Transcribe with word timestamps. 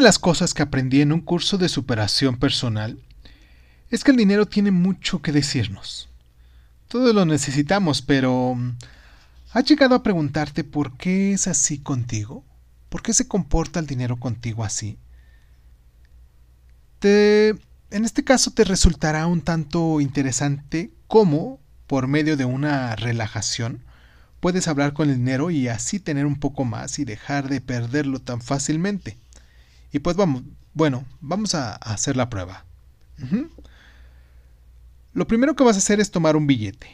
las 0.00 0.18
cosas 0.18 0.54
que 0.54 0.62
aprendí 0.62 1.00
en 1.00 1.12
un 1.12 1.20
curso 1.20 1.58
de 1.58 1.68
superación 1.68 2.36
personal 2.36 2.98
es 3.90 4.04
que 4.04 4.10
el 4.10 4.16
dinero 4.16 4.46
tiene 4.46 4.70
mucho 4.70 5.22
que 5.22 5.32
decirnos. 5.32 6.08
Todos 6.88 7.14
lo 7.14 7.24
necesitamos, 7.24 8.02
pero 8.02 8.56
¿has 9.52 9.64
llegado 9.64 9.94
a 9.94 10.02
preguntarte 10.02 10.64
por 10.64 10.96
qué 10.96 11.32
es 11.32 11.46
así 11.46 11.78
contigo? 11.78 12.44
¿Por 12.88 13.02
qué 13.02 13.12
se 13.12 13.28
comporta 13.28 13.80
el 13.80 13.86
dinero 13.86 14.18
contigo 14.18 14.64
así? 14.64 14.98
Te, 16.98 17.50
en 17.90 18.04
este 18.04 18.24
caso 18.24 18.52
te 18.52 18.64
resultará 18.64 19.26
un 19.26 19.42
tanto 19.42 20.00
interesante 20.00 20.92
cómo, 21.06 21.60
por 21.86 22.06
medio 22.06 22.36
de 22.36 22.44
una 22.44 22.96
relajación, 22.96 23.82
puedes 24.40 24.68
hablar 24.68 24.92
con 24.92 25.10
el 25.10 25.16
dinero 25.16 25.50
y 25.50 25.68
así 25.68 26.00
tener 26.00 26.26
un 26.26 26.36
poco 26.36 26.64
más 26.64 26.98
y 26.98 27.04
dejar 27.04 27.48
de 27.48 27.60
perderlo 27.60 28.20
tan 28.20 28.40
fácilmente. 28.40 29.16
Y 29.94 30.00
pues 30.00 30.16
vamos, 30.16 30.42
bueno, 30.72 31.06
vamos 31.20 31.54
a, 31.54 31.76
hacer 31.76 32.16
la 32.16 32.28
prueba. 32.28 32.64
Lo 35.12 35.28
primero 35.28 35.54
que 35.54 35.62
vas 35.62 35.76
a 35.76 35.78
hacer 35.78 36.00
es 36.00 36.10
tomar 36.10 36.34
un 36.34 36.48
billete, 36.48 36.88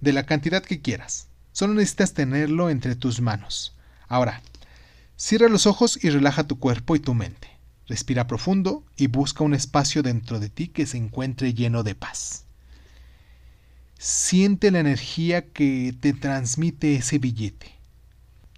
de 0.00 0.12
la 0.12 0.24
cantidad 0.24 0.62
que 0.62 0.80
quieras. 0.80 1.26
Solo 1.50 1.74
necesitas 1.74 2.14
tenerlo 2.14 2.70
entre 2.70 2.94
tus 2.94 3.20
manos. 3.20 3.76
Ahora, 4.06 4.40
cierra 5.16 5.48
los 5.48 5.66
ojos 5.66 5.98
y 6.00 6.10
relaja 6.10 6.46
tu 6.46 6.60
cuerpo 6.60 6.94
y 6.94 7.00
tu 7.00 7.12
mente. 7.12 7.48
Respira 7.88 8.28
profundo 8.28 8.84
y 8.96 9.08
busca 9.08 9.42
un 9.42 9.54
espacio 9.54 10.04
dentro 10.04 10.38
de 10.38 10.48
ti 10.48 10.68
que 10.68 10.86
se 10.86 10.96
encuentre 10.96 11.54
lleno 11.54 11.82
de 11.82 11.96
paz. 11.96 12.44
Siente 13.98 14.70
la 14.70 14.78
energía 14.78 15.50
que 15.50 15.92
te 15.98 16.12
transmite 16.12 16.94
ese 16.94 17.18
billete. 17.18 17.72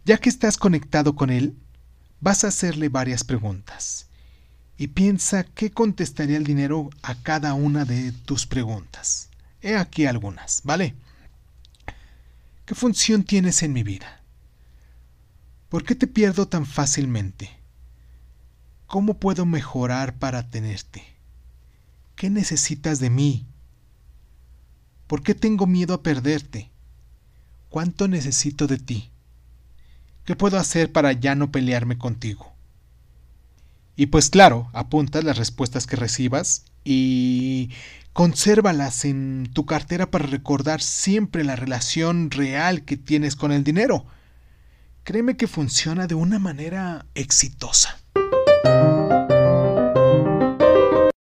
Ya 0.04 0.18
que 0.18 0.28
estás 0.28 0.58
conectado 0.58 1.16
con 1.16 1.30
él, 1.30 1.56
vas 2.20 2.44
a 2.44 2.48
hacerle 2.48 2.88
varias 2.88 3.24
preguntas 3.24 4.06
y 4.76 4.88
piensa 4.88 5.44
qué 5.44 5.70
contestaría 5.70 6.36
el 6.36 6.44
dinero 6.44 6.90
a 7.02 7.14
cada 7.16 7.54
una 7.54 7.84
de 7.84 8.12
tus 8.12 8.46
preguntas. 8.46 9.28
He 9.60 9.76
aquí 9.76 10.06
algunas, 10.06 10.62
¿vale? 10.64 10.94
¿Qué 12.64 12.74
función 12.74 13.24
tienes 13.24 13.62
en 13.62 13.72
mi 13.72 13.82
vida? 13.82 14.22
¿Por 15.68 15.84
qué 15.84 15.94
te 15.94 16.06
pierdo 16.06 16.48
tan 16.48 16.66
fácilmente? 16.66 17.50
¿Cómo 18.86 19.18
puedo 19.18 19.44
mejorar 19.44 20.18
para 20.18 20.48
tenerte? 20.48 21.04
¿Qué 22.16 22.30
necesitas 22.30 23.00
de 23.00 23.10
mí? 23.10 23.46
¿Por 25.06 25.22
qué 25.22 25.34
tengo 25.34 25.66
miedo 25.66 25.94
a 25.94 26.02
perderte? 26.02 26.70
¿Cuánto 27.68 28.08
necesito 28.08 28.66
de 28.66 28.78
ti? 28.78 29.10
¿Qué 30.30 30.36
puedo 30.36 30.58
hacer 30.58 30.92
para 30.92 31.10
ya 31.10 31.34
no 31.34 31.50
pelearme 31.50 31.98
contigo? 31.98 32.52
Y 33.96 34.06
pues 34.06 34.30
claro, 34.30 34.70
apuntas 34.74 35.24
las 35.24 35.36
respuestas 35.36 35.88
que 35.88 35.96
recibas 35.96 36.66
y 36.84 37.70
consérvalas 38.12 39.04
en 39.06 39.50
tu 39.52 39.66
cartera 39.66 40.08
para 40.08 40.26
recordar 40.26 40.82
siempre 40.82 41.42
la 41.42 41.56
relación 41.56 42.30
real 42.30 42.84
que 42.84 42.96
tienes 42.96 43.34
con 43.34 43.50
el 43.50 43.64
dinero. 43.64 44.06
Créeme 45.02 45.36
que 45.36 45.48
funciona 45.48 46.06
de 46.06 46.14
una 46.14 46.38
manera 46.38 47.06
exitosa. 47.16 47.99